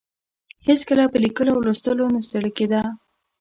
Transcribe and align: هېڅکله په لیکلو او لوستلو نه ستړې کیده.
هېڅکله 0.67 1.03
په 1.11 1.17
لیکلو 1.23 1.51
او 1.55 1.63
لوستلو 1.65 2.05
نه 2.15 2.19
ستړې 2.27 2.51
کیده. 2.57 2.81